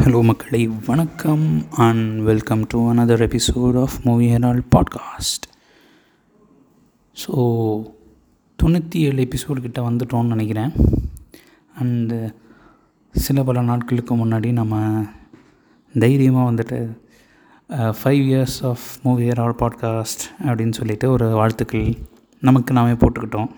Hello 0.00 0.22
மக்களை 0.22 0.68
வணக்கம் 0.86 1.64
and 1.76 2.20
welcome 2.20 2.66
to 2.66 2.78
another 2.92 3.22
episode 3.26 3.80
of 3.80 3.96
movie 4.04 4.26
herald 4.34 4.60
podcast 4.74 5.44
so 7.16 7.32
தொண்ணூற்றி 8.58 9.00
ஏழு 9.08 9.20
எபிசோடு 9.24 9.60
கிட்ட 9.60 9.90
வந்துட்டோம்னு 9.90 10.32
நினைக்கிறேன். 10.34 10.72
அண்டு 11.80 12.32
சில 13.14 13.42
பல 13.42 13.62
நாட்களுக்கு 13.62 14.16
முன்னாடி 14.16 14.52
நம்ம 14.52 15.04
தைரியமாக 15.98 16.50
வந்துட்டு 16.50 16.78
five 17.70 18.22
years 18.30 18.58
of 18.62 18.86
movie 19.02 19.28
herald 19.28 19.58
podcast 19.62 20.24
அப்படின்னு 20.44 20.72
சொல்லிட்டு 20.72 21.10
ஒரு 21.10 21.28
வாழ்த்துக்கள் 21.28 21.96
நமக்கு 22.38 22.72
நாமே 22.72 22.92
போட்டுக்கிட்டோம். 22.92 23.50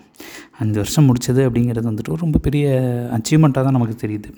அஞ்சு 0.59 0.75
வருஷம் 0.75 1.07
முடிச்சது 1.09 1.41
அப்படிங்கிறது 1.47 1.89
வந்துட்டு 1.91 2.21
ரொம்ப 2.25 2.39
பெரிய 2.39 2.67
அச்சீவ்மெண்ட்டாக 3.17 3.63
தான் 3.67 3.77
நமக்கு 3.79 4.07
தெரியுது. 4.07 4.31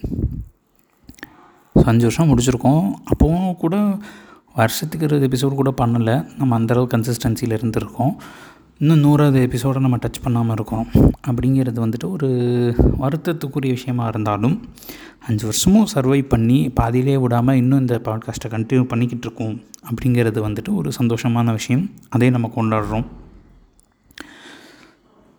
அஞ்சு 1.86 2.08
வருஷம் 2.08 2.30
முடிச்சிருக்கோம். 2.30 2.94
அப்போவும் 3.06 3.56
கூட 3.56 3.98
வருஷத்துக்கு 4.56 5.06
இருபது 5.06 5.28
எபிசோடு 5.28 5.56
கூட 5.56 5.74
பண்ணலை. 5.78 6.36
நம்ம 6.38 6.56
அந்தளவு 6.56 6.88
கன்சிஸ்டன்சியில் 6.88 7.56
இருந்திருக்கோம். 7.58 8.16
இன்னும் 8.78 9.00
நூறாவது 9.00 9.42
எபிசோடை 9.42 9.82
நம்ம 9.82 9.98
டச் 9.98 10.24
பண்ணாமல் 10.24 10.52
இருக்கோம். 10.52 10.88
அப்படிங்கிறது 11.28 11.84
வந்துட்டு 11.86 12.10
ஒரு 12.10 12.30
வருத்தத்துக்குரிய 13.00 13.70
விஷயமா 13.70 14.08
இருந்தாலும் 14.08 14.70
அஞ்சு 15.28 15.46
வருஷமும் 15.46 15.88
சர்வை 15.94 16.24
பண்ணி 16.24 16.70
பாதியிலே 16.70 17.18
விடாமல் 17.18 17.56
இன்னும் 17.56 17.80
இந்த 17.80 18.02
பாட்காஸ்ட்டை 18.04 18.50
கண்டினியூ 18.50 18.84
பண்ணிக்கிட்டு 18.84 19.28
இருக்கோம். 19.28 19.62
அப்படிங்கிறது 19.86 20.48
வந்துட்டு 20.48 20.76
ஒரு 20.76 20.92
சந்தோஷமான 21.00 21.52
விஷயம். 21.52 21.90
அதே 22.10 22.30
நம்ம 22.30 22.52
கொண்டாடுறோம். 22.56 23.06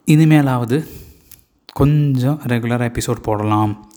இனிமேலாவது 0.06 0.86
கொஞ்சம் 1.72 2.40
ரெகுலராக 2.46 2.92
எபிசோட் 2.92 3.22
போடலாம். 3.22 3.90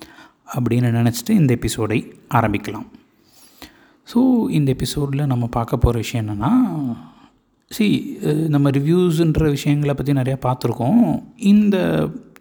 அப்படின்னு 0.55 0.89
நினச்சிட்டு 0.99 1.33
இந்த 1.41 1.51
எபிசோடை 1.59 1.99
ஆரம்பிக்கலாம். 2.37 2.87
ஸோ 4.07 4.19
இந்த 4.49 4.69
எபிசோடில் 4.77 5.29
நம்ம 5.31 5.47
பார்க்க 5.57 5.83
போகிற 5.85 5.97
விஷயம் 6.03 6.23
என்னென்னா 6.23 6.51
சி 7.71 7.85
நம்ம 8.47 8.69
ரிவ்யூஸுன்ற 8.69 9.43
விஷயங்களை 9.49 9.93
பற்றி 9.93 10.13
நிறையா 10.13 10.37
பார்த்துருக்கோம். 10.45 11.03
இந்த 11.37 11.77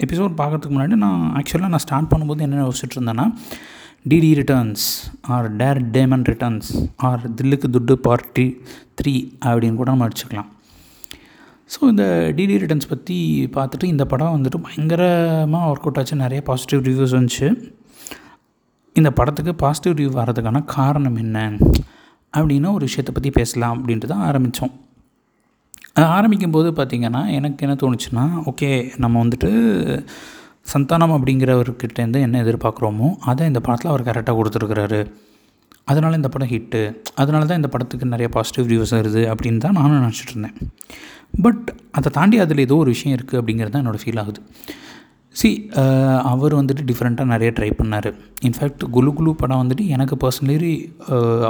எபிசோட் 0.06 0.38
பார்க்கறதுக்கு 0.40 0.76
முன்னாடி 0.76 0.96
நான் 1.06 1.24
ஆக்சுவலாக 1.40 1.72
நான் 1.74 1.84
ஸ்டார்ட் 1.86 2.10
பண்ணும்போது 2.12 2.46
என்ன 2.46 2.62
யோசிச்சுட்டு 2.64 2.96
இருந்தேன்னா 2.98 3.26
DD 4.10 4.30
returns 4.40 4.84
or 5.34 5.48
dare 5.56 5.80
demon 5.96 6.24
returns 6.30 6.68
or 7.08 7.24
Dhilluku 7.38 7.68
Dhuddu 7.74 7.96
party 8.06 8.46
three 9.00 9.14
அப்படின்னு 9.44 9.78
கூட 9.80 9.90
நம்ம 9.90 10.06
அடிச்சுக்கலாம் 10.08 10.50
ஸோ 11.72 11.80
இந்த 11.92 12.04
டிடி 12.36 12.54
ரிட்டர்ன்ஸ் 12.62 12.90
பற்றி 12.92 13.16
பார்த்துட்டு 13.56 13.86
இந்த 13.94 14.04
படம் 14.12 14.34
வந்துட்டு 14.36 14.58
பயங்கரமாக 14.66 15.68
ஒர்க் 15.70 15.86
அவுட் 15.86 16.00
ஆச்சு. 16.00 16.22
நிறைய 16.24 16.40
பாசிட்டிவ் 16.48 16.80
ரிவ்யூஸ் 16.88 17.14
வந்துச்சு. 17.18 17.48
இந்த 18.96 19.10
படத்துக்கு 19.18 19.52
பாசிட்டிவ் 19.64 19.96
ரிவ்யூ 19.98 20.12
வர்றதுக்கான 20.20 20.64
காரணம் 20.76 21.18
என்ன 21.24 21.38
அப்படின்னா 22.34 22.70
ஒரு 22.78 22.84
விஷயத்தை 22.88 23.12
பற்றி 23.16 23.30
பேசலாம் 23.38 23.74
அப்படின்ட்டு 23.76 24.10
தான் 24.14 24.24
ஆரம்பித்தோம் 24.30 24.74
ஆரம்பிக்கும் 26.16 26.56
போது 26.56 26.68
பார்த்திங்கன்னா 26.78 27.22
எனக்கு 27.36 27.64
என்ன 27.66 27.74
தோணுச்சுன்னா 27.82 28.24
ஓகே 28.50 28.68
நம்ம 29.02 29.14
வந்துட்டு 29.22 29.50
சந்தானம் 30.72 31.14
அப்படிங்கிறவர்கிட்டேருந்து 31.16 32.20
என்ன 32.26 32.42
எதிர்பார்க்குறோமோ 32.44 33.08
அதை 33.30 33.46
இந்த 33.50 33.60
படத்தில் 33.66 33.90
அவர் 33.92 34.08
கரெக்டாக 34.08 34.36
கொடுத்துருக்குறாரு. 34.38 35.00
அதனால் 35.90 36.18
இந்த 36.20 36.30
படம் 36.32 36.50
ஹிட்டு 36.54 36.80
அதனால 37.20 37.46
தான் 37.50 37.60
இந்த 37.60 37.70
படத்துக்கு 37.74 38.12
நிறைய 38.14 38.28
பாசிட்டிவ் 38.36 38.66
ரிவ்யூஸ் 38.72 38.96
வருது 38.98 39.22
அப்படின்னு 39.32 39.62
தான் 39.66 39.78
நானும் 39.80 40.02
நினச்சிட்டு 40.04 40.34
இருந்தேன். 40.34 40.56
பட் 41.34 41.66
அதை 41.98 42.08
தாண்டி 42.18 42.36
அதில் 42.44 42.64
ஏதோ 42.66 42.76
ஒரு 42.82 42.90
விஷயம் 42.94 43.16
இருக்குது 43.16 43.38
அப்படிங்கிறது 43.40 43.72
தான் 43.74 43.82
என்னோடய 43.84 44.02
ஃபீல் 44.04 44.20
ஆகுது. 44.22 44.40
சி 45.38 45.48
அவர் 46.32 46.54
வந்துட்டு 46.58 46.82
டிஃப்ரெண்ட்டாக 46.90 47.32
நிறைய 47.32 47.50
ட்ரை 47.56 47.68
பண்ணார். 47.80 48.08
இன்ஃபேக்ட் 48.46 48.82
குலு 48.94 49.10
குலு 49.18 49.32
படம் 49.42 49.60
வந்துட்டு 49.62 49.84
எனக்கு 49.94 50.14
பர்சனலி 50.22 50.72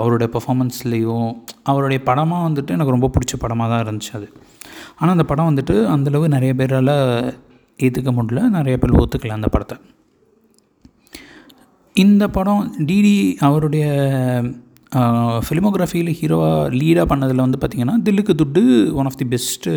அவருடைய 0.01 0.29
பர்ஃபாமன்ஸ்லேயும் 0.35 1.31
அவருடைய 1.71 2.01
படமாக 2.09 2.47
வந்துட்டு 2.49 2.75
எனக்கு 2.77 2.95
ரொம்ப 2.97 3.11
பிடிச்ச 3.15 3.37
படமாக 3.45 3.69
தான் 3.73 3.83
இருந்துச்சு 3.85 4.13
அது. 4.19 4.29
ஆனால் 4.99 5.15
அந்த 5.17 5.27
படம் 5.31 5.51
வந்துட்டு 5.51 5.77
அந்தளவு 5.95 6.29
நிறைய 6.37 6.55
பேரால் 6.61 6.95
ஏற்றுக்க 7.87 8.13
முடியல. 8.19 8.43
நிறைய 8.59 8.77
பேர் 8.83 8.99
ஒத்துக்கல 9.03 9.39
அந்த 9.39 9.51
படத்தை. 9.55 9.79
இந்த 11.95 12.25
படம் 12.37 12.65
டிடி 12.89 13.17
அவருடைய 13.49 13.87
ஃபிலிமோகிராஃபியில் 15.47 16.11
ஹீரோவாக 16.19 16.61
லீடாக 16.79 17.07
பண்ணதில் 17.11 17.45
வந்து 17.45 17.59
பார்த்திங்கன்னா 17.63 17.97
Dhilluku 18.07 18.35
Dhuddu 18.41 18.63
one 18.99 19.09
of 19.11 19.19
the 19.21 19.27
best 19.33 19.73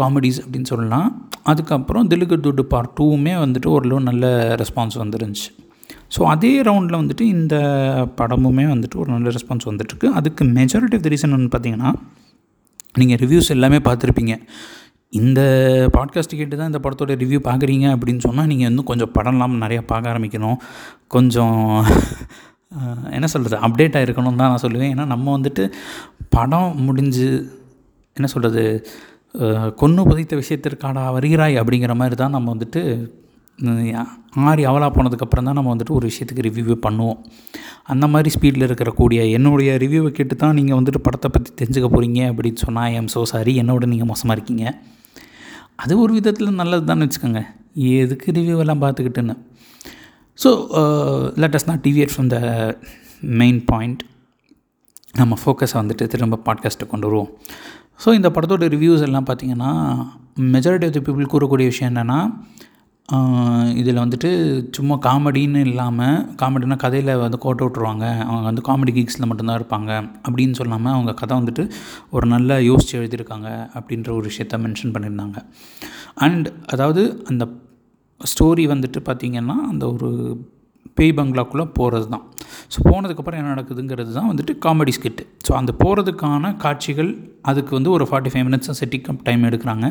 comedies 0.00 0.40
அப்படின்னு 0.44 0.70
சொல்லலாம். 0.72 1.08
அதுக்கப்புறம் 1.50 2.08
தில்லுக்கு 2.12 2.36
துட்டு 2.46 2.64
பார்ட் 2.72 2.94
டூவுமே 2.98 3.34
வந்துட்டு 3.44 3.68
ஓரளவு 3.74 4.06
நல்ல 4.08 4.24
ரெஸ்பான்ஸ் 4.62 4.96
வந்துருந்துச்சு. 5.02 5.48
ஸோ 6.14 6.22
அதே 6.32 6.52
ரவுண்டில் 6.68 7.00
வந்துட்டு 7.02 7.24
இந்த 7.36 7.56
படமுமே 8.20 8.64
வந்துட்டு 8.72 8.96
ஒரு 9.02 9.10
நல்ல 9.14 9.28
ரெஸ்பான்ஸ் 9.36 9.68
வந்துட்டுருக்கு. 9.70 10.10
அதுக்கு 10.20 10.44
மெஜாரிட்டி 10.58 10.98
ஆஃப் 10.98 11.06
த 11.06 11.12
ரீசன் 11.14 11.36
வந்து 11.36 11.50
பார்த்திங்கன்னா 11.54 11.92
நீங்கள் 13.00 13.20
ரிவ்யூஸ் 13.22 13.54
எல்லாமே 13.54 13.78
பார்த்துருப்பீங்க 13.86 14.34
இந்த 15.12 15.40
பாட்காஸ்ட் 15.96 16.36
கேட்டு 16.38 16.54
தான் 16.56 16.70
இந்த 16.70 16.80
படத்தோட 16.84 17.12
ரிவ்யூ 17.22 17.38
பார்க்குறீங்க 17.48 17.86
அப்படின்னு 17.94 18.22
சொன்னால் 18.26 18.48
நீங்கள் 18.52 18.68
இன்னும் 18.70 18.88
கொஞ்சம் 18.90 19.12
படம்லாம் 19.16 19.54
நிறையா 19.64 19.82
பார்க்க 19.92 20.12
ஆரம்பிக்கணும். 20.12 20.58
கொஞ்சம் 21.14 21.58
என்ன 23.16 23.26
சொல்கிறது 23.32 23.56
அப்டேட் 23.66 23.98
ஆகிருக்கணும் 23.98 24.40
தான் 24.40 24.50
நான் 24.52 24.64
சொல்லுவேன். 24.64 24.92
ஏன்னா 24.94 25.04
நம்ம 25.14 25.26
வந்துட்டு 25.36 25.64
படம் 26.36 26.72
முடிஞ்சு 26.86 27.28
என்ன 28.16 28.28
சொல்கிறது 28.32 28.64
கொன்று 29.80 30.02
புதைத்த 30.08 30.34
விஷயத்திற்காடா 30.42 31.04
வருகிறாய் 31.16 31.60
அப்படிங்கிற 31.60 31.94
மாதிரி 32.00 32.16
தான் 32.22 32.36
நம்ம 32.36 32.52
வந்துட்டு 32.54 32.82
ஆறி 34.48 34.62
அவலா 34.70 34.88
போனதுக்கப்புறம் 34.96 35.46
தான் 35.48 35.56
நம்ம 35.58 35.70
வந்துட்டு 35.74 35.94
ஒரு 35.98 36.06
விஷயத்துக்கு 36.10 36.46
ரிவ்யூ 36.46 36.74
பண்ணுவோம். 36.86 37.18
அந்த 37.92 38.04
மாதிரி 38.12 38.30
ஸ்பீடில் 38.34 38.66
இருக்கிற 38.68 38.90
கூடிய 38.98 39.20
என்னுடைய 39.36 39.70
ரிவ்யூவை 39.84 40.10
கேட்டு 40.18 40.34
தான் 40.42 40.56
நீங்கள் 40.58 40.78
வந்துட்டு 40.78 41.00
படத்தை 41.06 41.28
பற்றி 41.34 41.50
தெரிஞ்சுக்க 41.60 41.88
போகிறீங்க 41.94 42.20
அப்படின்னு 42.32 42.62
சொன்னால் 42.64 42.88
ஐ 42.90 42.94
எம் 43.00 43.10
ஸோ 43.14 43.22
சாரி 43.32 43.54
என்னோட 43.62 43.86
நீங்கள் 43.92 44.10
மோசமாக 44.12 44.36
இருக்கீங்க. 44.38 44.64
அது 45.84 45.94
ஒரு 46.04 46.12
விதத்தில் 46.18 46.58
நல்லது 46.60 46.84
தான் 46.90 47.04
வச்சுக்கோங்க. 47.04 47.42
எதுக்கு 48.02 48.36
ரிவ்யூவெல்லாம் 48.38 48.82
எல்லாம் 48.84 49.42
so 50.44 50.50
let 51.42 51.56
us 51.58 51.66
not 51.66 51.82
deviate 51.86 52.12
from 52.16 52.30
the 52.34 52.38
main 53.42 53.64
point 53.64 54.02
நம்ம 55.14 55.36
ஃபோக்கஸை 55.44 55.76
வந்துட்டு 55.80 56.06
திரும்ப 56.06 56.40
பாட்காஸ்ட்டை 56.44 56.86
கொண்டு 56.86 57.06
வருவோம். 57.08 57.30
ஸோ 58.04 58.08
இந்த 58.14 58.28
படத்தோட 58.28 58.64
ரிவ்யூஸ் 58.74 59.00
எல்லாம் 59.00 59.26
பார்த்திங்கன்னா 59.26 59.72
மெஜாரிட்டி 60.54 60.88
ஆஃப் 60.88 60.96
த 60.96 61.00
பீப்புள் 61.06 61.32
கூறக்கூடிய 61.34 61.68
விஷயம் 61.72 61.92
என்னென்னா 61.92 62.18
இதில் 63.80 64.00
வந்துட்டு 64.02 64.30
சும்மா 64.70 64.94
காமெடின்னு 64.94 65.60
இல்லாமல் 65.66 66.16
காமெடினா 66.42 66.76
கதையில் 66.76 67.12
வந்து 67.16 67.38
கோட்டை 67.38 67.66
விட்ருவாங்க 67.66 68.06
அவங்க 68.28 68.46
வந்து 68.50 68.64
காமெடி 68.68 68.92
கிக்ஸில் 68.96 69.26
மட்டும்தான் 69.26 69.58
இருப்பாங்க. 69.60 69.90
அப்படின்னு 70.28 70.52
சொல்லாமல் 70.52 70.92
அவங்க 70.92 71.14
கதை 71.14 71.38
வந்துட்டு 71.38 71.64
ஒரு 72.10 72.26
நல்ல 72.26 72.62
யோசித்து 72.62 72.98
எழுதியிருக்காங்க 73.00 73.50
அப்படின்ற 73.78 74.10
ஒரு 74.10 74.30
விஷயத்த 74.30 74.58
மென்ஷன் 74.64 74.94
பண்ணியிருந்தாங்க. 74.94 75.38
அண்ட் 76.14 76.48
அதாவது 76.66 77.24
அந்த 77.28 77.46
ஸ்டோரி 78.20 78.64
வந்துட்டு 78.72 79.00
பார்த்திங்கன்னா 79.08 79.56
அந்த 79.70 79.84
ஒரு 79.94 80.10
பேய் 80.98 81.16
பங்களாக்குள்ளே 81.16 81.64
போகிறது 81.78 82.06
தான் 82.12 82.22
ஸோ 82.74 82.78
போனதுக்கப்புறம் 82.88 83.38
என்ன 83.40 83.50
நடக்குதுங்கிறது 83.54 84.10
தான் 84.18 84.28
வந்துட்டு 84.30 84.52
காமெடி 84.64 84.92
ஸ்கிட்டு 84.96 85.24
ஸோ 85.46 85.52
அந்த 85.60 85.72
போகிறதுக்கான 85.82 86.52
காட்சிகள் 86.62 87.10
அதுக்கு 87.50 87.72
வந்து 87.78 87.90
ஒரு 87.96 88.04
forty 88.08 88.30
five 88.32 88.46
minutes 88.48 88.78
setting 88.80 89.08
up 89.12 89.24
time 89.26 89.42
எடுக்கிறாங்க. 89.48 89.86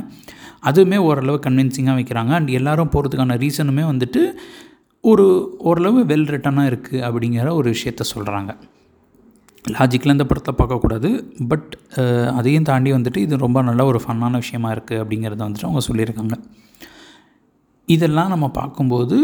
அதுவுமே 0.69 0.99
ஓரளவு 1.09 1.37
கன்வின்சிங்காக 1.45 1.95
வைக்கிறாங்க. 1.99 2.31
அண்ட் 2.39 2.51
எல்லோரும் 2.59 2.91
போகிறதுக்கான 2.95 3.37
ரீசனுமே 3.43 3.85
வந்துட்டு 3.91 4.23
ஒரு 5.03 5.25
ஓரளவு 5.69 5.99
வெல் 6.11 6.29
ரிட்டனாக 6.35 6.71
இருக்குது 6.71 7.03
அப்படிங்கிற 7.07 7.49
ஒரு 7.59 7.67
விஷயத்த 7.75 8.05
சொல்கிறாங்க 8.13 8.51
லாஜிக்கில் 9.65 10.15
இந்த 10.15 10.25
படத்தை 10.29 10.51
பார்க்கக்கூடாது. 10.57 11.09
பட் 11.51 11.69
அதையும் 12.39 12.67
தாண்டி 12.69 12.89
வந்துட்டு 12.97 13.19
இது 13.25 13.43
ரொம்ப 13.45 13.61
நல்ல 13.69 13.85
ஒரு 13.91 13.99
ஃபன்னான 14.03 14.39
விஷயமா 14.43 14.71
இருக்குது 14.75 15.01
அப்படிங்கிறத 15.03 15.41
வந்துட்டு 15.47 15.69
அவங்க 15.69 15.83
சொல்லியிருக்காங்க. 15.89 16.35
இதெல்லாம் 17.93 18.31
நம்ம 18.33 18.47
பார்க்கும்போது 18.59 19.17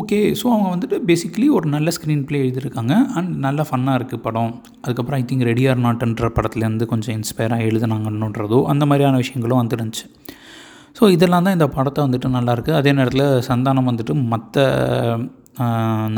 ஓகே 0.00 0.18
ஸோ 0.40 0.46
அவங்க 0.52 0.68
வந்துட்டு 0.74 0.96
பேசிக்கலி 1.08 1.46
ஒரு 1.56 1.66
நல்ல 1.72 1.88
ஸ்க்ரீன் 1.96 2.22
ப்ளே 2.28 2.38
எழுதியிருக்காங்க. 2.44 2.94
அண்ட் 3.18 3.32
நல்ல 3.46 3.66
ஃபன்னாக 3.68 3.98
இருக்குது 3.98 4.22
படம். 4.26 4.52
அதுக்கப்புறம் 4.82 5.18
ஐ 5.20 5.24
திங்க் 5.30 5.44
ரெடி 5.50 5.64
ஆர் 5.70 5.82
நாட்ன்ற 5.86 6.28
படத்துலேருந்து 6.36 6.86
கொஞ்சம் 6.92 7.14
இன்ஸ்பயராக 7.18 7.66
எழுதுனாங்கன்றதோ 7.70 8.60
அந்த 8.72 8.86
மாதிரியான 8.90 9.20
விஷயங்களும் 9.22 9.60
வந்துருந்துச்சு 9.62 10.06
ஸோ 10.98 11.10
இதெல்லாம் 11.16 11.44
தான் 11.46 11.56
இந்த 11.58 11.68
படத்தை 11.76 12.00
வந்துட்டு 12.06 12.30
நல்லாயிருக்கு. 12.38 12.72
அதே 12.80 12.90
நேரத்தில் 12.98 13.28
சந்தானம் 13.50 13.90
வந்துட்டு 13.90 14.14
மற்ற 14.32 14.66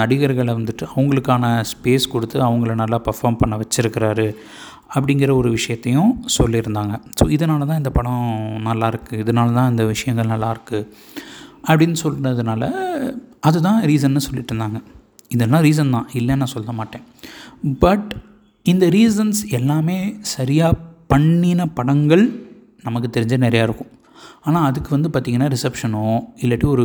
நடிகர்களை 0.00 0.52
வந்துட்டு 0.60 0.84
அவங்களுக்கான 0.94 1.44
ஸ்பேஸ் 1.72 2.04
கொடுத்து 2.14 2.36
அவங்கள 2.48 2.72
நல்லா 2.82 2.98
பர்ஃபார்ம் 3.08 3.40
பண்ண 3.42 3.54
வச்சுருக்கிறாரு 3.62 4.26
அப்படிங்கிற 4.94 5.30
ஒரு 5.40 5.48
விஷயத்தையும் 5.58 6.10
சொல்லியிருந்தாங்க. 6.38 6.94
ஸோ 7.18 7.24
இதனால 7.36 7.66
தான் 7.70 7.80
இந்த 7.82 7.90
படம் 7.98 8.26
நல்லாயிருக்கு. 8.68 9.14
இதனால 9.24 9.54
தான் 9.58 9.70
இந்த 9.72 9.84
விஷயங்கள் 9.92 10.32
நல்லாயிருக்கு. 10.34 10.80
அப்படின்னு 11.68 11.96
சொல்கிறதுனால 12.04 12.64
அதுதான் 13.48 13.80
ரீசன்னு 13.90 14.22
சொல்லிட்டு 14.26 14.52
இருந்தாங்க. 14.52 14.78
இதெல்லாம் 15.34 15.64
ரீசன் 15.66 15.94
தான். 15.96 16.06
இல்லைன்னு 16.18 16.42
நான் 16.42 16.54
சொல்ல 16.54 16.72
மாட்டேன். 16.80 17.04
பட் 17.84 18.10
இந்த 18.72 18.84
ரீசன்ஸ் 18.96 19.40
எல்லாமே 19.58 19.98
சரியாக 20.34 20.80
பண்ணின 21.12 21.66
படங்கள் 21.78 22.24
நமக்கு 22.86 23.08
தெரிஞ்ச 23.16 23.34
நிறையா 23.46 23.64
இருக்கும். 23.68 23.90
ஆனால் 24.46 24.66
அதுக்கு 24.68 24.90
வந்து 24.96 25.08
பார்த்திங்கன்னா 25.14 25.48
ரிசப்ஷனோ 25.54 26.04
இல்லாட்டி 26.42 26.66
ஒரு 26.74 26.84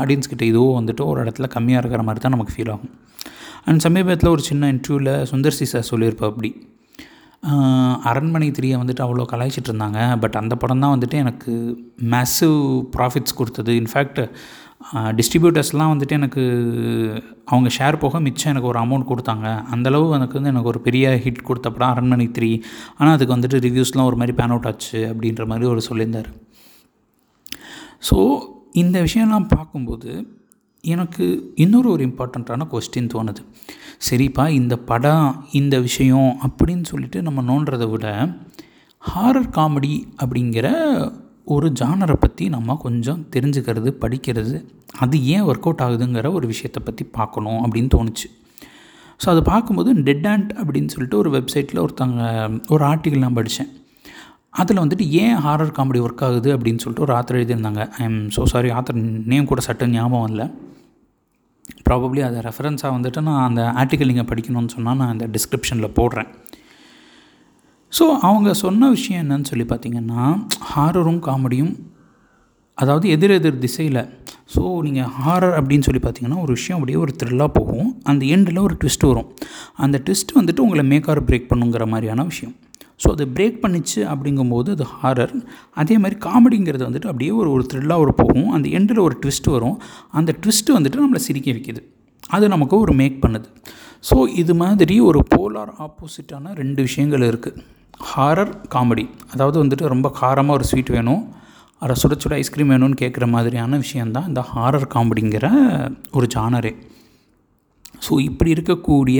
ஆடியன்ஸ் 0.00 0.30
கிட்ட 0.32 0.44
இதுவோ 0.50 0.70
வந்துட்டு 0.78 1.02
ஒரு 1.10 1.18
இடத்துல 1.24 1.48
கம்மியாக 1.56 1.82
இருக்கிற 1.82 2.02
மாதிரி 2.08 2.22
தான் 2.24 2.34
நமக்கு 2.36 2.54
ஃபீல் 2.54 2.72
ஆகும். 2.74 2.92
அண்ட் 3.68 3.82
சமீபத்தில் 3.86 4.32
ஒரு 4.34 4.42
சின்ன 4.50 4.70
இன்டர்வியூவில் 4.72 5.12
சுந்தர் 5.30 5.56
சி 5.58 5.66
சார் 5.72 5.90
சொல்லியிருப்பா 5.92 6.26
அப்படி. 6.32 6.50
அரண்மனை 8.10 8.48
த்ரீயை 8.56 8.76
வந்துட்டு 8.80 9.04
அவ்வளோ 9.06 9.24
கலாய்ச்சிட்டு 9.30 9.70
இருந்தாங்க. 9.70 10.00
பட் 10.22 10.36
அந்த 10.40 10.54
படம் 10.62 10.82
தான் 10.84 10.94
வந்துட்டு 10.96 11.16
எனக்கு 11.22 11.52
மேசிவ் 12.12 12.58
ப்ராஃபிட்ஸ் 12.96 13.38
கொடுத்தது. 13.40 13.72
இன்ஃபேக்ட் 13.80 14.20
டிஸ்ட்ரிபியூட்டர்ஸ்லாம் 15.18 15.92
வந்துட்டு 15.92 16.16
எனக்கு 16.20 16.42
அவங்க 17.52 17.68
ஷேர் 17.76 18.00
போக 18.02 18.20
மிச்சம் 18.26 18.52
எனக்கு 18.52 18.70
ஒரு 18.72 18.80
அமௌண்ட் 18.84 19.08
கொடுத்தாங்க. 19.10 19.48
அந்தளவு 19.74 20.08
எனக்கு 20.18 20.38
வந்து 20.38 20.52
எனக்கு 20.52 20.72
ஒரு 20.72 20.80
பெரிய 20.86 21.12
ஹிட் 21.24 21.46
கொடுத்த 21.48 21.68
படம் 21.74 21.92
அரண்மனை 21.94 22.26
த்ரீ. 22.38 22.50
ஆனால் 22.98 23.14
அதுக்கு 23.16 23.36
வந்துட்டு 23.36 23.60
ரிவ்யூஸ்லாம் 23.66 24.08
ஒரு 24.10 24.18
மாதிரி 24.22 24.36
பேன் 24.40 24.54
அவுட் 24.54 24.68
ஆச்சு 24.70 25.00
அப்படின்ற 25.12 25.44
மாதிரி 25.52 25.68
ஒரு 25.74 25.82
சொல்லியிருந்தார். 25.88 26.30
ஸோ 28.08 28.18
இந்த 28.82 28.96
விஷயம்லாம் 29.06 29.50
பார்க்கும்போது 29.54 30.10
எனக்கு 30.84 31.52
இன்னொரு 31.54 31.88
ஒரு 31.90 32.02
இம்பார்ட்டண்ட்டான 32.06 32.66
கொஸ்டின் 32.72 33.10
தோணுது. 33.14 33.42
சரிப்பா 34.08 34.44
இந்த 34.48 34.76
படம் 34.78 35.46
இந்த 35.52 35.80
விஷயம் 35.80 36.30
அப்படின்னு 36.46 36.84
சொல்லிட்டு 36.84 37.22
நம்ம 37.22 37.42
நோன்றதை 37.50 37.90
விட 37.90 38.06
ஹாரர் 39.02 39.52
காமெடி 39.56 39.94
அப்படிங்கிற 40.24 40.68
ஒரு 41.44 41.68
ஜானரை 41.80 42.16
பற்றி 42.20 42.48
நம்ம 42.48 42.76
கொஞ்சம் 42.82 43.26
தெரிஞ்சுக்கிறது 43.36 43.90
படிக்கிறது 44.04 44.56
அது 44.98 45.16
ஏன் 45.24 45.42
ஒர்க் 45.42 45.66
அவுட் 45.68 45.84
ஆகுதுங்கிற 45.86 46.32
ஒரு 46.32 46.46
விஷயத்தை 46.46 46.82
பற்றி 46.84 47.04
பார்க்கணும் 47.04 47.60
அப்படின்னு 47.64 47.90
தோணுச்சு. 47.96 48.28
ஸோ 49.22 49.28
அதை 49.28 49.42
பார்க்கும்போது 49.42 49.90
டெட் 50.02 50.26
ஆண்ட் 50.26 50.52
அப்படின்னு 50.60 50.92
சொல்லிட்டு 50.94 51.16
ஒரு 51.16 51.30
வெப்சைட்டில் 51.30 51.82
ஒருத்தங்க 51.84 52.22
ஒரு 52.68 52.84
ஆர்டிக்கல் 52.84 53.24
நான் 53.26 53.32
படித்தேன் 53.32 53.72
அதில் 54.62 54.80
வந்துட்டு 54.82 55.06
ஏன் 55.22 55.38
ஹாரர் 55.44 55.72
காமெடி 55.78 56.00
ஒர்க் 56.06 56.24
ஆகுது? 56.26 56.50
அப்படின்னு 56.56 56.82
சொல்லிட்டு 56.82 57.04
ஒரு 57.06 57.14
author 57.18 57.38
எழுதியிருந்தாங்க. 57.40 57.82
I 58.00 58.04
am 58.08 58.20
so 58.36 58.42
sorry 58.52 58.68
author 58.78 58.98
name 59.32 59.50
கூட 59.52 59.60
சட்டம் 59.68 59.94
ஞாபகம் 59.96 60.28
இல்லை. 60.32 60.46
ப்ராபப்ளி 61.86 62.20
அதை 62.26 62.38
ரெஃபரன்ஸாக 62.48 62.92
வந்துட்டு 62.96 63.20
நான் 63.28 63.44
அந்த 63.48 63.62
ஆர்டிக்கல் 63.80 64.10
நீங்கள் 64.12 64.28
படிக்கணும்னு 64.30 64.74
சொன்னால் 64.74 64.98
நான் 65.00 65.12
அந்த 65.14 65.26
டிஸ்கிரிப்ஷனில் 65.36 65.94
போடுறேன். 65.98 66.30
ஸோ 67.92 68.04
அவங்க 68.28 68.50
சொன்ன 68.64 68.88
விஷயம் 68.96 69.20
என்னன்னு 69.24 69.50
சொல்லி 69.50 69.66
பார்த்தீங்கன்னா 69.72 70.22
ஹாரரும் 70.72 71.20
காமெடியும் 71.26 71.74
அதாவது 72.82 73.06
எதிர் 73.14 73.34
எதிர் 73.38 73.60
திசையில். 73.64 74.00
ஸோ 74.54 74.62
நீங்கள் 74.86 75.10
ஹாரர் 75.24 75.56
அப்படின்னு 75.58 75.86
சொல்லி 75.88 76.00
பார்த்தீங்கன்னா 76.04 76.38
ஒரு 76.44 76.52
விஷயம் 76.58 76.78
அப்படியே 76.78 76.98
ஒரு 77.04 77.12
த்ரில்லாக 77.20 77.50
போகும். 77.58 77.90
அந்த 78.10 78.22
எண்டில் 78.36 78.64
ஒரு 78.66 78.76
ட்விஸ்ட் 78.80 79.06
வரும். 79.10 79.28
அந்த 79.84 79.96
ட்விஸ்ட் 80.06 80.32
வந்துட்டு 80.40 80.64
உங்களை 80.66 80.84
மேக் 80.92 81.08
ஆர் 81.12 81.20
பிரேக் 81.28 81.50
பண்ணுங்கிற 81.52 81.86
மாதிரியான 81.92 82.24
விஷயம். 82.32 82.54
ஸோ 83.04 83.08
அதை 83.14 83.26
பிரேக் 83.36 83.58
பண்ணிச்சு 83.64 84.00
அப்படிங்கும்போது 84.12 84.70
அது 84.76 84.86
ஹாரர் 84.98 85.34
அதே 85.82 85.96
மாதிரி 86.02 86.16
காமெடிங்கிறது 86.26 86.84
வந்துட்டு 86.88 87.10
அப்படியே 87.12 87.32
ஒரு 87.40 87.50
ஒரு 87.54 87.64
த்ரில்லாக 87.72 88.04
ஒரு 88.04 88.14
போகும். 88.20 88.50
அந்த 88.56 88.66
எண்டில் 88.78 89.04
ஒரு 89.06 89.16
ட்விஸ்ட் 89.22 89.50
வரும். 89.54 89.76
அந்த 90.18 90.30
ட்விஸ்ட்டு 90.42 90.76
வந்துட்டு 90.76 91.02
நம்மளை 91.04 91.22
சிரிக்க 91.28 91.48
வைக்கிது. 91.56 91.82
அது 92.34 92.44
நமக்கு 92.54 92.74
ஒரு 92.84 92.92
மேக் 93.00 93.16
பண்ணுது. 93.24 93.48
ஸோ 94.08 94.16
இது 94.42 94.52
மாதிரி 94.62 94.96
ஒரு 95.08 95.20
போலார் 95.34 95.72
ஆப்போசிட்டான 95.86 96.52
ரெண்டு 96.62 96.80
விஷயங்கள் 96.88 97.28
இருக்குது 97.30 97.62
ஹாரர் 98.12 98.52
காமெடி 98.74 99.04
அதாவது 99.34 99.56
வந்துட்டு 99.62 99.90
ரொம்ப 99.94 100.08
காரமாக 100.20 100.56
ஒரு 100.58 100.66
ஸ்வீட் 100.70 100.94
வேணும். 100.96 101.22
அதை 101.82 101.94
சுட 102.00 102.14
சுட 102.22 102.34
ஐஸ்கிரீம் 102.42 102.70
வேணும்னு 102.72 102.96
கேட்குற 103.00 103.24
மாதிரியான 103.34 103.78
விஷயந்தான் 103.84 104.28
இந்த 104.30 104.42
ஹாரர் 104.52 104.86
காமெடிங்கிற 104.94 105.46
ஒரு 106.16 106.26
ஜானரே 106.34 106.72
ஸோ 108.06 108.12
இப்படி 108.28 108.50
இருக்கக்கூடிய 108.54 109.18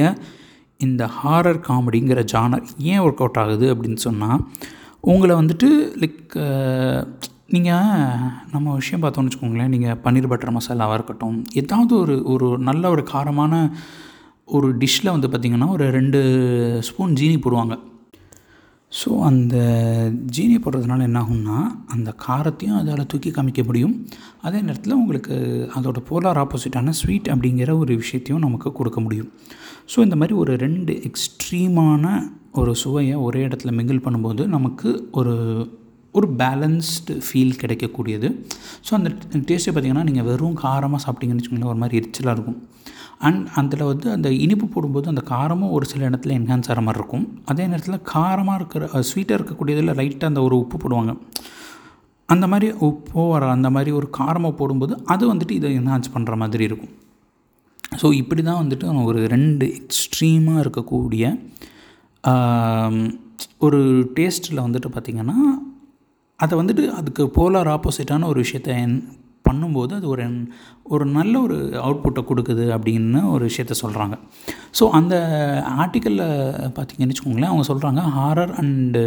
இந்த 0.84 1.04
ஹாரர் 1.18 1.60
காமெடிங்கிற 1.68 2.22
ஜானர் 2.32 2.64
ஏன் 2.92 3.02
ஒர்க் 3.04 3.22
அவுட் 3.24 3.40
ஆகுது 3.42 3.68
அப்படின்னு 3.74 4.00
சொன்னால் 4.06 4.42
உங்களை 5.04 5.34
வந்துட்டு 5.36 5.68
லைக் 6.02 6.34
நீங்கள் 7.48 8.20
நம்ம 8.52 8.74
விஷயம் 8.74 9.02
பார்த்தோம்னு 9.02 9.28
வச்சுக்கோங்களேன் 9.28 9.72
நீங்கள் 9.74 9.98
பன்னீர் 10.04 10.30
பட்டர் 10.30 10.56
மசாலாவாக 10.56 10.98
இருக்கட்டும் 10.98 11.36
ஏதாவது 11.62 11.94
ஒரு 11.96 12.14
ஒரு 12.24 12.46
நல்ல 12.68 12.84
ஒரு 12.90 13.02
காரமான 13.12 13.54
ஒரு 14.48 14.68
டிஷ்ஷில் 14.76 15.14
வந்து 15.14 15.28
பார்த்திங்கன்னா 15.28 15.68
ஒரு 15.70 15.84
ரெண்டு 15.90 16.20
ஸ்பூன் 16.82 17.12
ஜீனி 17.20 17.36
போடுவாங்க. 17.38 17.74
ஸோ 18.98 19.10
அந்த 19.28 19.56
ஜீனி 20.34 20.56
போடுறதுனால 20.64 21.06
என்ன 21.08 21.20
ஆகும்னா 21.22 21.58
அந்த 21.94 22.10
காரத்தையும் 22.24 22.78
அதால் 22.80 23.08
தூக்கி 23.12 23.30
காமிக்க 23.36 23.62
முடியும். 23.68 23.94
அதே 24.46 24.58
நேரத்தில் 24.66 24.98
உங்களுக்கு 25.00 25.36
அதோட 25.76 26.00
போலார் 26.10 26.40
ஆப்போசிட்டான 26.42 26.94
ஸ்வீட் 27.00 27.30
அப்படிங்கிற 27.34 27.70
ஒரு 27.82 27.94
விஷயத்தையும் 28.02 28.44
நமக்கு 28.46 28.70
கொடுக்க 28.80 29.00
முடியும். 29.06 29.30
ஸோ 29.92 29.98
இந்த 30.06 30.18
மாதிரி 30.20 30.36
ஒரு 30.42 30.52
ரெண்டு 30.64 30.92
எக்ஸ்ட்ரீமான 31.08 32.12
ஒரு 32.60 32.74
சுவையை 32.82 33.16
ஒரே 33.28 33.40
இடத்துல 33.48 33.72
மிங்கிள் 33.78 34.04
பண்ணும்போது 34.04 34.44
நமக்கு 34.56 34.90
ஒரு 35.20 35.34
ஒரு 36.18 36.26
பேலன்ஸ்டு 36.40 37.14
ஃபீல் 37.26 37.58
கிடைக்கக்கூடியது. 37.60 38.28
ஸோ 38.86 38.90
அந்த 38.98 39.08
டேஸ்ட்டை 39.48 39.72
பார்த்திங்கன்னா 39.72 40.04
நீங்கள் 40.08 40.28
வெறும் 40.28 40.58
காரமாக 40.64 41.00
சாப்பிட்டீங்கன்னு 41.04 41.40
வச்சுக்கோங்களேன் 41.40 41.72
ஒரு 41.72 41.82
மாதிரி 41.82 41.98
எரிச்சலாக 42.00 42.36
இருக்கும். 42.36 42.58
அண்ட் 43.28 43.44
அதில் 43.60 43.84
வந்து 43.90 44.06
அந்த 44.16 44.28
இனிப்பு 44.44 44.66
போடும்போது 44.74 45.06
அந்த 45.12 45.22
காரமும் 45.32 45.74
ஒரு 45.76 45.86
சில 45.92 46.02
இடத்துல 46.10 46.34
என்ஹான்ஸ் 46.38 46.68
ஆகிற 46.70 46.82
மாதிரி 46.86 47.00
இருக்கும். 47.00 47.26
அதே 47.50 47.64
நேரத்தில் 47.72 48.04
காரமாக 48.14 48.58
இருக்கிற 48.60 48.86
ஸ்வீட்டாக 49.10 49.38
இருக்கக்கூடியதில் 49.38 49.96
லைட்டாக 50.00 50.32
அந்த 50.32 50.42
ஒரு 50.48 50.56
உப்பு 50.64 50.78
போடுவாங்க. 50.82 51.14
அந்த 52.28 52.44
மாதிரி 52.52 52.68
உப்போ 52.88 53.22
வர 53.30 53.48
அந்த 53.56 53.68
மாதிரி 53.76 53.90
ஒரு 54.00 54.08
காரமாக 54.18 54.54
போடும்போது 54.60 54.94
அது 55.14 55.24
வந்துட்டு 55.32 55.56
இதை 55.60 55.70
என்ஹான்ஸ் 55.80 56.12
பண்ணுற 56.14 56.36
மாதிரி 56.42 56.64
இருக்கும். 56.68 56.92
ஸோ 58.00 58.06
இப்படி 58.20 58.42
தான் 58.42 58.60
வந்துட்டு 58.62 59.06
ஒரு 59.10 59.20
ரெண்டு 59.34 59.66
எக்ஸ்ட்ரீமாக 59.80 60.62
இருக்கக்கூடிய 60.64 61.24
ஒரு 63.66 63.80
டேஸ்ட்டில் 64.16 64.64
வந்துட்டு 64.66 64.88
பார்த்திங்கன்னா 64.94 65.38
அதை 66.40 66.54
வந்துட்டு 66.60 66.84
அதுக்கு 66.98 67.24
போலார் 67.36 67.70
ஆப்போசிட்டான 67.74 68.26
ஒரு 68.32 68.38
விஷயத்த 68.44 68.70
பண்ணும்போது 69.48 69.92
அது 69.98 70.06
ஒரு 70.08 70.24
ஒரு 70.94 71.04
நல்ல 71.16 71.34
ஒரு 71.40 71.56
அவுட்புட்டை 71.86 72.22
கொடுக்குது 72.30 72.64
அப்படின்னு 72.76 73.20
ஒரு 73.34 73.42
விஷயத்த 73.50 73.76
சொல்கிறாங்க 73.82 74.16
ஸோ 74.78 74.86
அந்த 74.98 75.14
ஆர்டிக்கலில் 75.82 76.26
பார்த்தீங்கன்னு 76.78 77.12
வச்சுக்கோங்களேன் 77.12 77.52
அவங்க 77.52 77.66
சொல்கிறாங்க 77.72 78.02
ஹாரர் 78.16 78.54
அண்டு 78.62 79.04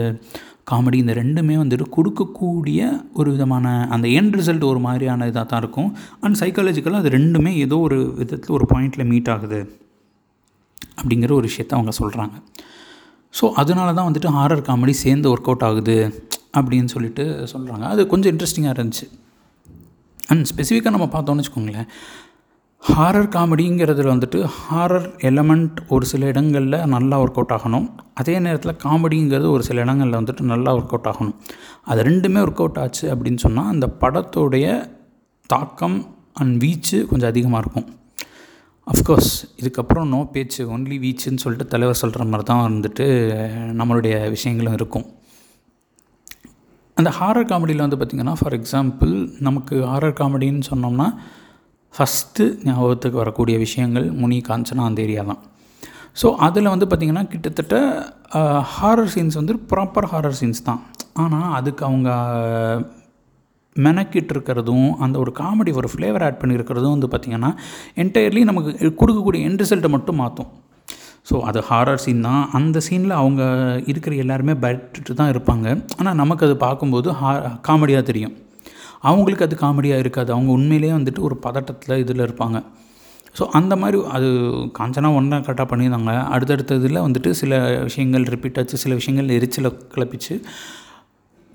காமெடி 0.72 0.98
இந்த 1.04 1.14
ரெண்டுமே 1.20 1.56
வந்துட்டு 1.60 1.86
கொடுக்கக்கூடிய 1.98 2.80
ஒரு 3.14 3.30
விதமான 3.36 3.66
அந்த 3.96 4.08
எண்ட் 4.20 4.38
ரிசல்ட் 4.40 4.66
ஒரு 4.72 4.80
மாதிரியான 4.86 5.28
இதாக 5.30 5.46
தான் 5.52 5.62
இருக்கும். 5.64 5.90
அண்ட் 6.24 6.40
சைக்காலஜிக்கலாக 6.42 7.04
அது 7.04 7.12
ரெண்டுமே 7.18 7.52
ஏதோ 7.66 7.78
ஒரு 7.88 8.00
விதத்தில் 8.22 8.56
ஒரு 8.58 8.66
பாயிண்டில் 8.74 9.10
மீட் 9.12 9.32
ஆகுது. 9.36 9.60
அப்படிங்கிற 10.98 11.32
ஒரு 11.40 11.48
விஷயத்த 11.50 11.78
அவங்க 11.78 11.94
சொல்கிறாங்க 12.02 12.36
ஸோ 13.34 13.46
அதனால 13.62 13.90
தான் 13.94 14.08
வந்துட்டு 14.10 14.30
ஹாரர் 14.38 14.66
காமெடி 14.68 14.94
சேர்ந்து 15.04 15.28
ஒர்க் 15.34 15.50
அவுட் 15.52 15.66
ஆகுது 15.70 15.98
அப்படின்னு 16.58 16.90
சொல்லிட்டு 16.96 17.24
சொல்கிறாங்க 17.54 17.86
அது 17.94 18.02
கொஞ்சம் 18.14 18.32
இன்ட்ரெஸ்டிங்காக 18.34 18.76
இருந்துச்சு. 18.76 19.08
அண்ட் 20.32 20.46
ஸ்பெசிஃபிக்காக 20.52 20.96
நம்ம 20.96 21.10
பார்த்தோம்னு 21.16 21.44
வச்சுக்கோங்களேன் 21.44 21.90
ஹாரர் 22.84 23.30
காமெடிங்கிறதுல 23.36 24.12
வந்துட்டு 24.14 24.40
ஹாரர் 24.58 25.08
எலமெண்ட் 25.30 25.78
ஒரு 25.96 26.06
சில 26.12 26.26
இடங்களில் 26.32 26.78
நல்லா 26.96 27.16
ஒர்க் 27.22 27.40
அவுட் 27.40 27.54
ஆகணும். 27.56 27.88
அதே 28.20 28.36
நேரத்தில் 28.46 28.80
காமெடிங்கிறது 28.84 29.48
ஒரு 29.56 29.64
சில 29.68 29.82
இடங்களில் 29.86 30.20
வந்துட்டு 30.20 30.44
நல்லா 30.52 30.72
ஒர்க் 30.78 30.94
அவுட் 30.96 31.10
ஆகணும். 31.12 31.36
அது 31.92 32.04
ரெண்டுமே 32.10 32.40
ஒர்க் 32.46 32.62
அவுட் 32.64 32.80
ஆச்சு 32.84 33.06
அப்படின்னு 33.16 33.44
சொன்னால் 33.46 33.72
அந்த 33.74 33.88
படத்தோடைய 34.02 34.68
தாக்கம் 35.54 35.98
அண்ட் 36.42 36.56
வீச்சு 36.64 36.98
கொஞ்சம் 37.10 37.30
அதிகமாக 37.30 37.62
இருக்கும். 37.64 37.88
அஃப்கோர்ஸ் 38.88 39.34
இதுக்கப்புறம் 39.62 40.10
நோ 40.14 40.20
பேச்சு 40.34 40.62
ஒன்லி 40.78 40.98
வீச்சுன்னு 41.06 41.44
சொல்லிட்டு 41.44 41.72
தலைவர் 41.74 42.02
சொல்கிற 42.02 42.26
மாதிரி 42.32 42.48
தான் 42.52 42.66
வந்துட்டு 42.68 43.06
நம்மளுடைய 43.80 44.16
விஷயங்களும் 44.36 44.78
இருக்கும். 44.80 45.08
அந்த 47.00 47.10
ஹாரர் 47.18 47.50
காமெடியில் 47.50 47.84
வந்து 47.86 47.98
பார்த்திங்கன்னா 48.00 48.34
ஃபார் 48.40 48.56
எக்ஸாம்பிள் 48.58 49.12
நமக்கு 49.48 49.76
ஹாரர் 49.90 50.16
காமெடின்னு 50.20 50.64
சொன்னோம்னா 50.70 51.08
ஃபஸ்ட்டு 51.94 52.46
ஞாபகத்துக்கு 52.68 53.18
வரக்கூடிய 53.22 53.56
விஷயங்கள் 53.66 54.06
முனி 54.22 54.38
காஞ்சனா 54.48 54.88
அந்த 54.90 55.00
ஏரியா 55.06 55.24
தான். 55.30 55.42
ஸோ 56.22 56.28
அதில் 56.48 56.72
வந்து 56.74 56.86
பார்த்திங்கன்னா 56.90 57.24
கிட்டத்தட்ட 57.34 57.76
ஹாரர் 58.76 59.12
சீன்ஸ் 59.16 59.40
வந்து 59.42 59.56
ப்ராப்பர் 59.72 60.08
ஹாரர் 60.14 60.38
சீன்ஸ் 60.40 60.66
தான். 60.70 60.82
ஆனால் 61.24 61.50
அதுக்கு 61.60 61.84
அவங்க 61.90 62.10
மெனக்கிட்டு 63.86 64.34
இருக்கிறதும் 64.36 64.90
அந்த 65.06 65.16
ஒரு 65.24 65.34
காமெடி 65.42 65.74
ஒரு 65.82 65.90
ஃப்ளேவர் 65.94 66.26
ஆட் 66.28 66.42
பண்ணியிருக்கிறதும் 66.44 66.96
வந்து 66.96 67.10
பார்த்திங்கன்னா 67.14 67.52
என்டையர்லி 68.04 68.44
நமக்கு 68.52 68.72
கொடுக்கக்கூடிய 69.02 69.42
என் 69.50 69.60
ரிசல்ட்டை 69.64 69.92
மட்டும் 69.98 70.20
மாற்றும். 70.24 70.50
ஸோ 71.30 71.36
அது 71.40 71.60
ஹாரர் 71.70 72.02
சீன் 72.04 72.26
தான். 72.28 72.50
அந்த 72.58 72.82
சீனில் 72.88 73.20
அவங்க 73.22 73.42
இருக்கிற 73.92 74.16
எல்லாருமே 74.24 74.54
பயட்டுட்டு 74.54 75.14
தான் 75.14 75.32
இருப்பாங்க. 75.34 75.68
ஆனால் 76.00 76.20
நமக்கு 76.22 76.46
அது 76.46 76.58
பார்க்கும்போது 76.58 77.12
ஹா 77.22 77.32
காமெடியாக 77.68 78.04
தெரியும். 78.10 78.36
அவங்களுக்கு 79.02 79.46
அது 79.48 79.56
காமெடியாக 79.64 80.04
இருக்காது. 80.04 80.32
அவங்க 80.34 80.52
உண்மையிலேயே 80.52 80.94
வந்துட்டு 80.94 81.20
ஒரு 81.20 81.38
பதட்டத்தில் 81.46 82.02
இதில் 82.04 82.26
இருப்பாங்க. 82.28 82.60
ஸோ 83.38 83.46
அந்த 83.60 83.74
மாதிரி 83.76 83.98
அது 84.16 84.28
காஞ்சனா 84.80 85.10
ஒன்றா 85.16 85.38
கரெக்டாக 85.38 85.68
பண்ணியிருந்தாங்க. 85.72 86.14
அடுத்தடுத்த 86.36 86.76
இதில் 86.76 87.04
வந்துட்டு 87.08 87.30
சில 87.30 87.60
விஷயங்கள் 87.84 88.24
ரிப்பீட் 88.24 88.60
ஆச்சு. 88.60 88.78
சில 88.78 88.94
விஷயங்கள் 88.96 89.36
எரிச்சலை 89.38 89.72
கிளப்பிச்சு. 89.96 90.36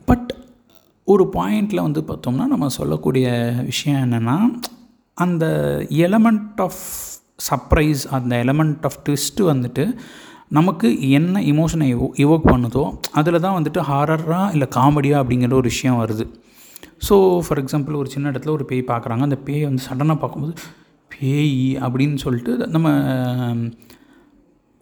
பட் 0.08 0.28
ஒரு 1.08 1.24
பாயிண்டில் 1.34 1.86
வந்து 1.86 2.00
பார்த்தோம்னா 2.10 2.46
நம்ம 2.52 2.68
சொல்லக்கூடிய 2.68 3.26
விஷயம் 3.70 4.02
என்னென்னா 4.04 4.36
அந்த 5.14 5.44
எலமெண்ட் 6.06 6.60
ஆஃப் 6.66 6.82
சர்ப்ரைஸ் 7.38 8.02
அந்த 8.16 8.32
எலமெண்ட் 8.44 8.84
ஆஃப் 8.88 8.98
ட்விஸ்ட்டு 9.06 9.48
வந்துட்டு 9.52 9.84
நமக்கு 10.58 10.88
என்ன 11.18 11.40
இமோஷனை 11.52 11.86
இவோ 11.94 12.06
இவோக் 12.24 12.48
பண்ணுதோ 12.52 12.82
அதில் 13.18 13.42
தான் 13.44 13.56
வந்துட்டு 13.58 13.82
ஹாரராக 13.90 14.52
இல்லை 14.54 14.68
காமெடியா 14.76 15.16
அப்படிங்கிற 15.22 15.54
ஒரு 15.60 15.68
விஷயம் 15.72 16.00
வருது. 16.02 16.24
ஸோ 17.08 17.14
ஃபார் 17.44 17.60
எக்ஸாம்பிள் 17.62 17.98
ஒரு 18.00 18.08
சின்ன 18.14 18.30
இடத்துல 18.32 18.52
ஒரு 18.58 18.64
பேய் 18.70 18.90
பார்க்குறாங்க 18.90 19.22
அந்த 19.28 19.38
பேய் 19.46 19.64
வந்து 19.68 19.84
சடனாக 19.88 20.18
பார்க்கும்போது 20.22 20.54
பேய் 21.14 21.56
அப்படின்னு 21.86 22.18
சொல்லிட்டு 22.24 22.52
நம்ம 22.74 22.90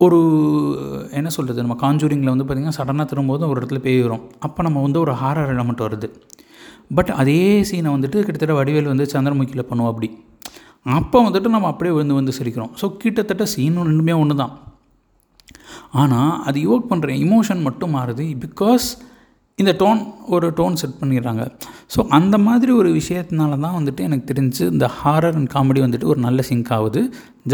ஒரு 0.00 0.18
என்ன 1.18 1.28
சொல்கிறது 1.36 1.64
நம்ம 1.64 1.76
காஞ்சூரிங்கில் 1.82 2.32
வந்து 2.32 2.44
பார்த்திங்கன்னா 2.44 2.78
சடனாக 2.80 3.06
திரும்போது 3.10 3.48
ஒரு 3.52 3.58
இடத்துல 3.60 3.80
பேய் 3.86 4.02
வரும். 4.04 4.22
அப்போ 4.46 4.60
நம்ம 4.66 4.82
வந்து 4.86 4.98
ஒரு 5.00 5.12
ஹாரர் 5.22 5.52
எலமெண்ட் 5.54 5.82
வருது. 5.86 6.08
பட் 6.98 7.10
அதே 7.20 7.40
சீனை 7.70 7.90
வந்துட்டு 7.96 8.18
கிட்டத்தட்ட 8.26 8.54
வடிவேல் 8.60 8.92
வந்து 8.92 9.06
சந்திரமுகியில் 9.14 9.68
பண்ணுவோம் 9.70 9.90
அப்படி. 9.92 10.10
அப்போ 10.86 11.18
வந்துட்டு 11.28 11.54
நம்ம 11.54 11.68
அப்படியே 11.72 11.94
விழுந்து 11.94 12.18
வந்து 12.18 12.32
சிரிக்கிறோம். 12.38 12.72
ஸோ 12.80 12.86
கிட்டத்தட்ட 13.02 13.44
சீனும் 13.54 13.88
ரெண்டுமே 13.90 14.14
ஒன்று 14.22 14.36
தான் 14.42 14.54
ஆனால் 16.00 16.34
அது 16.48 16.58
யோக் 16.68 16.90
பண்ணுற 16.90 17.08
இமோஷன் 17.26 17.62
மட்டும் 17.68 17.94
மாறுது 17.96 18.26
பிகாஸ் 18.44 18.86
இந்த 19.58 19.72
டோன் 19.80 20.00
ஒரு 20.34 20.46
டோன் 20.58 20.78
செட் 20.80 20.98
பண்ணிடுறாங்க. 21.00 21.42
ஸோ 21.94 22.00
அந்த 22.18 22.36
மாதிரி 22.46 22.72
ஒரு 22.80 22.90
விஷயத்தினால 23.00 23.58
தான் 23.64 23.76
வந்துட்டு 23.78 24.02
எனக்கு 24.08 24.28
தெரிஞ்சு 24.30 24.62
இந்த 24.74 24.86
ஹாரர் 25.00 25.36
அண்ட் 25.40 25.50
காமெடி 25.56 25.82
வந்துட்டு 25.86 26.10
ஒரு 26.12 26.20
நல்ல 26.26 26.42
சிங்க் 26.50 26.72
ஆகுது. 26.76 27.02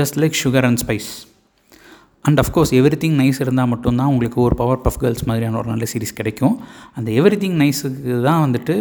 Just 0.00 0.18
like 0.22 0.36
sugar 0.42 0.68
and 0.68 0.82
spice 0.84 1.10
and 2.26 2.38
of course 2.42 2.72
everything 3.02 3.16
nice 3.20 3.38
இருந்தால் 3.44 3.70
மட்டும்தான் 3.72 4.10
உங்களுக்கு 4.12 4.38
ஒரு 4.46 4.54
பவர் 4.60 4.80
பஃப் 4.84 4.98
கேர்ள்ஸ் 5.02 5.24
மாதிரியான 5.28 5.58
ஒரு 5.60 5.68
நல்ல 5.72 5.84
சீரிஸ் 5.92 6.16
கிடைக்கும். 6.20 6.54
அந்த 6.98 7.08
எவ்ரி 7.18 7.36
திங் 7.42 7.58
நைஸுக்கு 7.62 8.14
தான் 8.28 8.40
வந்துட்டு 8.44 8.74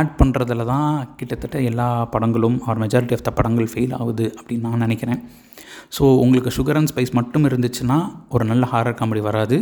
ஆட் 0.00 0.14
பண்ணுறதுல 0.20 0.64
தான் 0.72 0.88
கிட்டத்தட்ட 1.18 1.56
எல்லா 1.70 1.88
படங்களும் 2.14 2.56
ஆர் 2.68 2.80
மெஜாரிட்டி 2.84 3.16
ஆஃப் 3.16 3.26
த 3.28 3.32
படங்கள் 3.38 3.70
ஃபெயில் 3.72 3.94
ஆகுது 4.00 4.26
அப்படின்னு 4.38 4.66
நான் 4.70 4.84
நினைக்கிறேன். 4.86 5.20
ஸோ 5.96 6.04
உங்களுக்கு 6.24 6.52
சுகர் 6.58 6.78
அண்ட் 6.80 6.92
ஸ்பைஸ் 6.92 7.12
மட்டும் 7.20 7.46
இருந்துச்சுன்னா 7.50 7.98
ஒரு 8.36 8.46
நல்ல 8.50 8.64
ஹாரர் 8.72 8.98
காமெடி 9.00 9.22
வராது. 9.28 9.58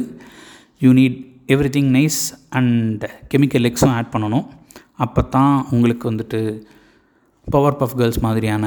You 0.85 0.93
need 1.01 1.19
everything 1.77 1.91
nice 1.99 2.21
and 2.59 3.05
chemical 3.35 3.69
எக்ஸும் 3.71 3.95
ஆட் 3.99 4.13
பண்ணணும். 4.15 4.47
அப்போ 5.05 5.21
தான் 5.37 5.55
உங்களுக்கு 5.75 6.05
வந்துட்டு 6.11 6.41
பவர் 7.47 7.79
பஃப் 7.81 7.97
கேர்ள்ஸ் 8.01 8.25
மாதிரியான 8.27 8.67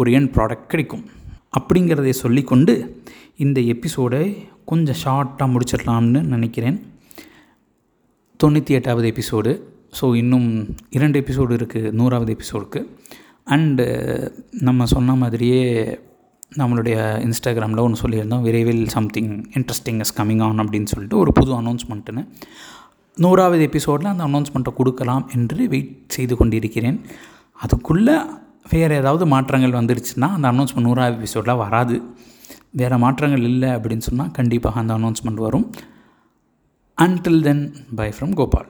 ஒரு 0.00 0.10
என் 0.18 0.30
ப்ராடக்ட் 0.36 0.70
கிடைக்கும். 0.72 1.04
அப்படிங்கிறதை 1.52 2.12
சொல்லிக்கொண்டு 2.24 2.74
இந்த 3.44 3.58
எபிசோடை 3.74 4.22
கொஞ்சம் 4.70 5.00
ஷார்ட்டாக 5.04 5.48
முடிச்சிடலாம்னு 5.54 6.20
நினைக்கிறேன். 6.34 6.78
தொண்ணூற்றி 8.40 8.72
எட்டாவது 8.78 9.06
எபிசோடு. 9.12 9.52
ஸோ 9.98 10.06
இன்னும் 10.20 10.48
இரண்டு 10.96 11.16
எபிசோடு 11.22 11.52
இருக்குது 11.58 11.92
நூறாவது 12.00 12.30
எபிசோடுக்கு. 12.36 12.80
அண்டு 13.54 13.84
uh, 13.84 14.26
நம்ம 14.68 14.86
சொன்ன 14.92 15.14
மாதிரியே 15.20 15.62
நம்மளுடைய 16.60 16.96
இன்ஸ்டாகிராமில் 17.26 17.82
ஒன்று 17.84 18.02
சொல்லியிருந்தோம் 18.02 18.44
விரைவில் 18.46 18.84
something 18.94 19.32
interesting 19.58 20.00
is 20.04 20.14
coming 20.18 20.42
on 20.46 20.62
அப்படின்னு 20.62 20.90
சொல்லிட்டு 20.92 21.18
ஒரு 21.22 21.32
புது 21.38 21.50
அனௌன்ஸ்மெண்ட்டுன்னு 21.58 22.22
நூறாவது 23.16 23.62
எபிசோடில் 23.68 24.12
அந்த 24.12 24.24
அனௌன்ஸ்மெண்ட்டை 24.28 24.72
கொடுக்கலாம் 24.78 25.24
என்று 25.36 25.62
வெயிட் 25.72 25.94
செய்து 26.16 26.34
கொண்டிருக்கிறேன். 26.40 26.98
அதுக்குள்ளே 27.60 28.16
வேறு 28.68 28.94
ஏதாவது 28.94 29.26
மாற்றங்கள் 29.26 29.78
வந்துருச்சுன்னா 29.80 30.28
அந்த 30.32 30.52
அனௌன்ஸ்மெண்ட் 30.52 30.80
நூறாவது 30.80 31.16
எபிசோடில் 31.16 31.54
வராது. 31.54 32.02
வேறு 32.70 32.98
மாற்றங்கள் 32.98 33.42
இல்லை 33.42 33.68
அப்படின்னு 33.68 34.06
சொன்னால் 34.08 34.30
கண்டிப்பாக 34.30 34.80
அந்த 34.80 34.94
அனௌன்ஸ்மெண்ட் 34.94 35.42
வரும். 35.46 35.70
Until 37.02 37.42
then 37.42 37.74
bye 37.94 38.08
from 38.08 38.34
Gopal 38.34 38.68